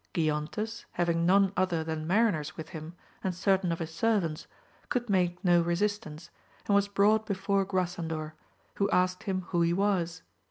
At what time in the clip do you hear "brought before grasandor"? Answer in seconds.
6.87-8.33